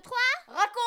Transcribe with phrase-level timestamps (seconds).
[0.00, 0.16] 2, 3,
[0.48, 0.80] raconte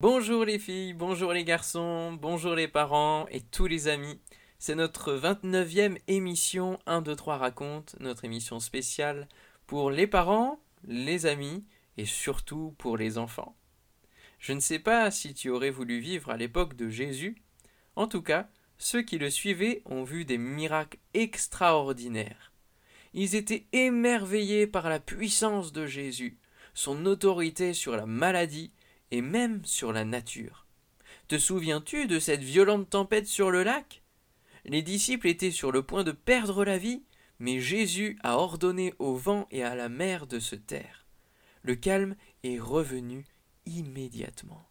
[0.00, 4.20] Bonjour les filles, bonjour les garçons, bonjour les parents et tous les amis.
[4.58, 9.28] C'est notre 29e émission 1, 2, 3 raconte, notre émission spéciale
[9.66, 11.64] pour les parents, les amis
[11.96, 13.54] et surtout pour les enfants.
[14.38, 17.36] Je ne sais pas si tu aurais voulu vivre à l'époque de Jésus.
[17.96, 22.52] En tout cas, ceux qui le suivaient ont vu des miracles extraordinaires.
[23.14, 26.36] Ils étaient émerveillés par la puissance de Jésus,
[26.74, 28.72] son autorité sur la maladie
[29.10, 30.66] et même sur la nature.
[31.28, 34.02] Te souviens-tu de cette violente tempête sur le lac?
[34.64, 37.02] Les disciples étaient sur le point de perdre la vie,
[37.38, 41.06] mais Jésus a ordonné au vent et à la mer de se taire.
[41.62, 43.24] Le calme est revenu
[43.66, 44.68] immédiatement.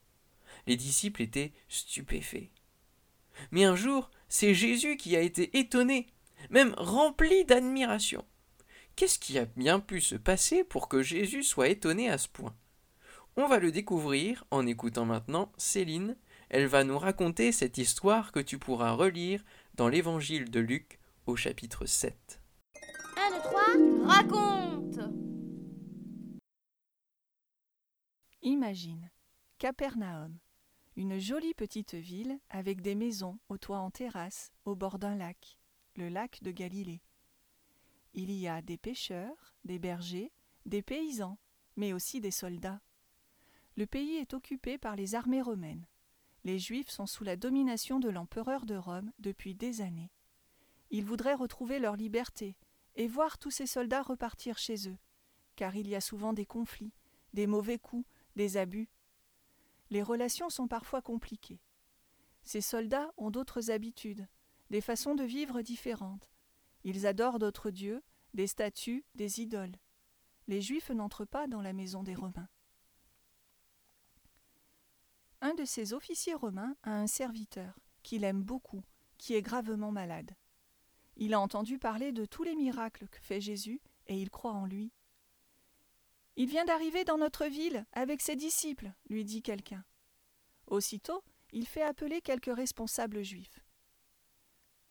[0.67, 2.49] Les disciples étaient stupéfaits.
[3.51, 6.07] Mais un jour, c'est Jésus qui a été étonné,
[6.49, 8.25] même rempli d'admiration.
[8.95, 12.55] Qu'est-ce qui a bien pu se passer pour que Jésus soit étonné à ce point?
[13.35, 16.15] On va le découvrir en écoutant maintenant Céline.
[16.49, 21.35] Elle va nous raconter cette histoire que tu pourras relire dans l'évangile de Luc au
[21.35, 22.39] chapitre 7.
[23.17, 23.61] 1, 2, 3,
[24.07, 24.74] raconte
[28.47, 29.09] Imagine
[29.57, 30.37] Capernaum,
[30.95, 35.57] une jolie petite ville avec des maisons au toit en terrasse au bord d'un lac,
[35.95, 37.01] le lac de Galilée.
[38.13, 40.31] Il y a des pêcheurs, des bergers,
[40.67, 41.39] des paysans,
[41.75, 42.81] mais aussi des soldats.
[43.77, 45.87] Le pays est occupé par les armées romaines.
[46.43, 50.11] Les Juifs sont sous la domination de l'empereur de Rome depuis des années.
[50.91, 52.55] Ils voudraient retrouver leur liberté
[52.95, 54.99] et voir tous ces soldats repartir chez eux,
[55.55, 56.93] car il y a souvent des conflits,
[57.33, 58.89] des mauvais coups, des abus.
[59.89, 61.61] Les relations sont parfois compliquées.
[62.43, 64.27] Ces soldats ont d'autres habitudes,
[64.69, 66.31] des façons de vivre différentes.
[66.83, 69.75] Ils adorent d'autres dieux, des statues, des idoles.
[70.47, 72.49] Les Juifs n'entrent pas dans la maison des Romains.
[75.41, 78.83] Un de ces officiers romains a un serviteur, qu'il aime beaucoup,
[79.17, 80.35] qui est gravement malade.
[81.17, 84.65] Il a entendu parler de tous les miracles que fait Jésus, et il croit en
[84.65, 84.91] lui.
[86.37, 89.85] Il vient d'arriver dans notre ville avec ses disciples, lui dit quelqu'un.
[90.67, 93.63] Aussitôt, il fait appeler quelques responsables juifs.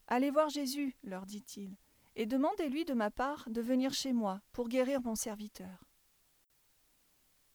[0.07, 1.77] Allez voir Jésus, leur dit-il,
[2.17, 5.85] et demandez-lui de ma part de venir chez moi pour guérir mon serviteur.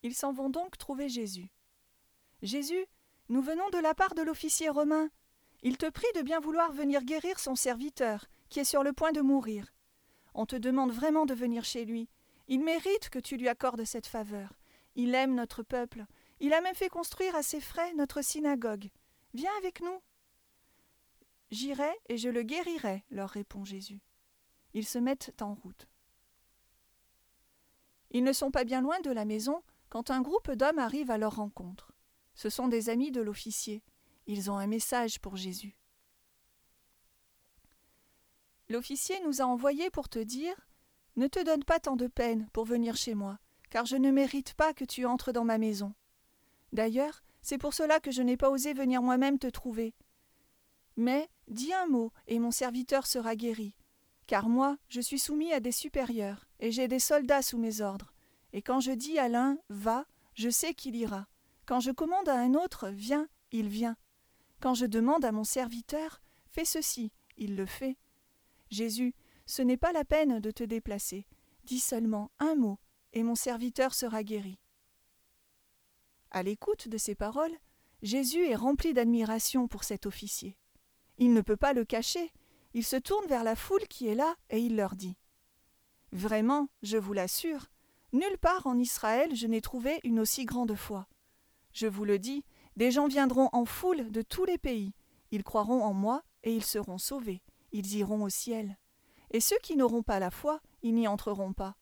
[0.04, 1.50] Ils s'en vont donc trouver Jésus.
[2.42, 2.86] Jésus,
[3.28, 5.10] nous venons de la part de l'officier romain.
[5.62, 9.12] Il te prie de bien vouloir venir guérir son serviteur, qui est sur le point
[9.12, 9.74] de mourir.
[10.34, 12.10] On te demande vraiment de venir chez lui.
[12.50, 14.60] Il mérite que tu lui accordes cette faveur.
[14.96, 16.06] Il aime notre peuple.
[16.40, 18.90] Il a même fait construire à ses frais notre synagogue.
[19.36, 20.02] Viens avec nous.
[21.52, 24.02] J'irai et je le guérirai, leur répond Jésus.
[24.74, 25.88] Ils se mettent en route.
[28.10, 31.20] Ils ne sont pas bien loin de la maison quand un groupe d'hommes arrive à
[31.20, 31.92] leur rencontre.
[32.34, 33.84] Ce sont des amis de l'officier.
[34.26, 35.78] Ils ont un message pour Jésus.
[38.70, 40.56] L'officier nous a envoyés pour te dire
[41.20, 44.54] Ne te donne pas tant de peine pour venir chez moi, car je ne mérite
[44.54, 45.94] pas que tu entres dans ma maison.
[46.72, 49.94] D'ailleurs, c'est pour cela que je n'ai pas osé venir moi-même te trouver.
[50.96, 53.76] Mais dis un mot, et mon serviteur sera guéri.
[54.28, 58.14] Car moi, je suis soumis à des supérieurs, et j'ai des soldats sous mes ordres.
[58.54, 61.28] Et quand je dis à l'un Va, je sais qu'il ira.
[61.66, 63.98] Quand je commande à un autre Viens, il vient.
[64.62, 67.98] Quand je demande à mon serviteur Fais ceci, il le fait.
[68.70, 69.14] Jésus,
[69.50, 71.26] ce n'est pas la peine de te déplacer.
[71.64, 72.78] Dis seulement un mot,
[73.14, 74.60] et mon serviteur sera guéri.
[76.30, 77.58] À l'écoute de ces paroles,
[78.04, 80.56] Jésus est rempli d'admiration pour cet officier.
[81.18, 82.32] Il ne peut pas le cacher.
[82.76, 85.18] Il se tourne vers la foule qui est là et il leur dit
[86.12, 87.72] Vraiment, je vous l'assure,
[88.14, 91.08] nulle part en Israël je n'ai trouvé une aussi grande foi.
[91.74, 92.46] Je vous le dis,
[92.76, 94.94] des gens viendront en foule de tous les pays.
[95.32, 97.42] Ils croiront en moi et ils seront sauvés.
[97.72, 98.78] Ils iront au ciel.
[99.32, 101.78] Et ceux qui n'auront pas la foi, ils n'y entreront pas.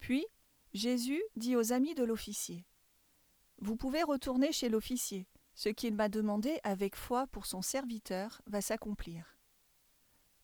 [0.00, 0.26] Puis
[0.72, 2.66] Jésus dit aux amis de l'officier
[3.58, 5.26] Vous pouvez retourner chez l'officier.
[5.54, 9.36] Ce qu'il m'a demandé avec foi pour son serviteur va s'accomplir.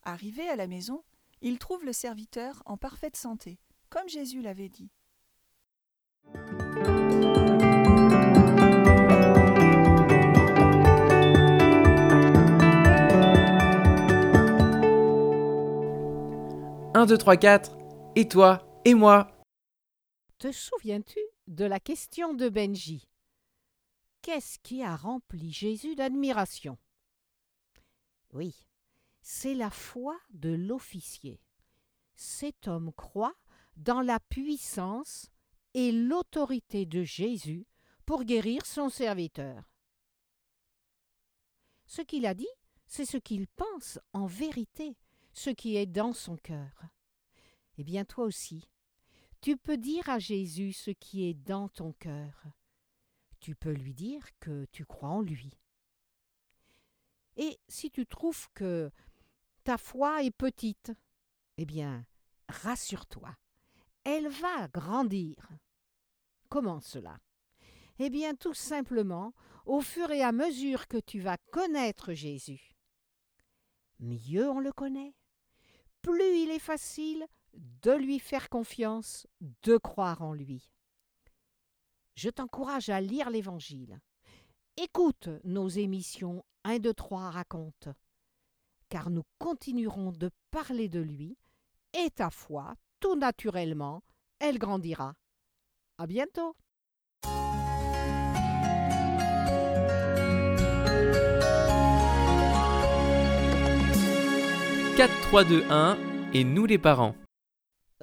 [0.02, 1.04] Arrivé à la maison,
[1.40, 3.60] il trouve le serviteur en parfaite santé,
[3.90, 4.90] comme Jésus l'avait dit.
[17.04, 17.76] Un, deux, trois, quatre.
[18.16, 19.30] Et toi, et moi.
[20.38, 21.18] Te souviens-tu
[21.48, 23.06] de la question de Benji?
[24.22, 26.78] Qu'est-ce qui a rempli Jésus d'admiration?
[28.32, 28.66] Oui,
[29.20, 31.42] c'est la foi de l'officier.
[32.14, 33.36] Cet homme croit
[33.76, 35.30] dans la puissance
[35.74, 37.66] et l'autorité de Jésus
[38.06, 39.62] pour guérir son serviteur.
[41.84, 42.48] Ce qu'il a dit,
[42.86, 44.96] c'est ce qu'il pense en vérité,
[45.34, 46.84] ce qui est dans son cœur.
[47.76, 48.70] Eh bien toi aussi,
[49.40, 52.44] tu peux dire à Jésus ce qui est dans ton cœur.
[53.40, 55.58] Tu peux lui dire que tu crois en lui.
[57.36, 58.90] Et si tu trouves que
[59.64, 60.92] ta foi est petite,
[61.58, 62.06] eh bien,
[62.48, 63.36] rassure-toi,
[64.04, 65.48] elle va grandir.
[66.48, 67.18] Comment cela?
[67.98, 69.34] Eh bien, tout simplement,
[69.66, 72.74] au fur et à mesure que tu vas connaître Jésus.
[73.98, 75.14] Mieux on le connaît,
[76.04, 79.26] plus il est facile de lui faire confiance,
[79.62, 80.70] de croire en lui.
[82.14, 83.98] Je t'encourage à lire l'Évangile.
[84.76, 87.88] Écoute nos émissions 1, 2, 3 raconte,
[88.90, 91.38] car nous continuerons de parler de lui,
[91.94, 94.02] et ta foi, tout naturellement,
[94.40, 95.14] elle grandira.
[95.96, 96.54] À bientôt!
[104.96, 105.98] 4, 3, 2, 1
[106.34, 107.16] et nous les parents.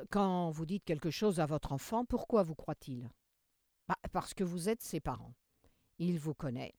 [0.09, 3.09] Quand vous dites quelque chose à votre enfant, pourquoi vous croit-il?
[3.87, 5.33] Bah, Parce que vous êtes ses parents.
[5.99, 6.73] Il vous connaît.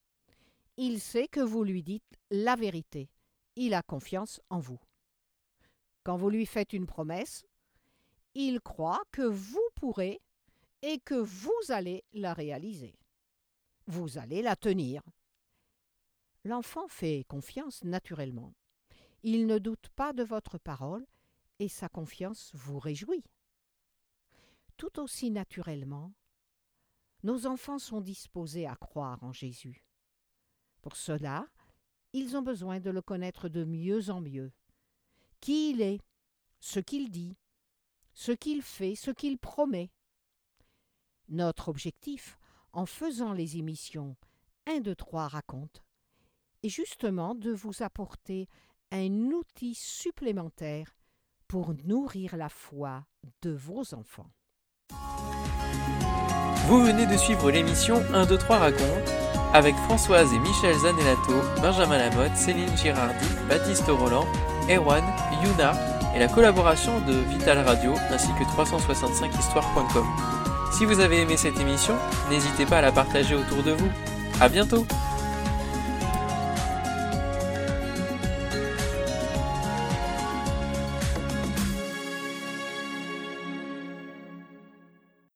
[0.77, 3.09] Il sait que vous lui dites la vérité.
[3.57, 4.79] Il a confiance en vous.
[6.05, 7.47] Quand vous lui faites une promesse,
[8.35, 10.21] il croit que vous pourrez
[10.83, 12.99] et que vous allez la réaliser.
[13.87, 15.03] Vous allez la tenir.
[16.45, 18.53] L'enfant fait confiance naturellement.
[19.23, 21.07] Il ne doute pas de votre parole
[21.59, 23.25] et sa confiance vous réjouit.
[24.77, 26.13] Tout aussi naturellement,
[27.23, 29.85] nos enfants sont disposés à croire en Jésus.
[30.81, 31.47] Pour cela,
[32.13, 34.53] ils ont besoin de le connaître de mieux en mieux.
[35.41, 36.01] Qui il est,
[36.59, 37.37] ce qu'il dit,
[38.15, 39.93] ce qu'il fait, ce qu'il promet.
[41.29, 42.39] Notre objectif,
[42.73, 44.17] en faisant les émissions
[44.67, 45.85] 1, 2, 3 raconte,
[46.63, 48.49] est justement de vous apporter
[48.93, 50.95] un outil supplémentaire
[51.49, 53.05] pour nourrir la foi
[53.41, 54.31] de vos enfants.
[56.69, 59.13] Vous venez de suivre l'émission 1, 2, 3 raconte
[59.55, 64.27] avec Françoise et Michel Zanellato, Benjamin Lamotte, Céline Girardi, Baptiste Roland,
[64.69, 65.05] Erwan,
[65.43, 65.73] Yuna
[66.15, 70.07] et la collaboration de Vital Radio ainsi que 365histoire.com.
[70.71, 71.95] Si vous avez aimé cette émission,
[72.31, 73.89] n'hésitez pas à la partager autour de vous.
[74.41, 74.87] À bientôt!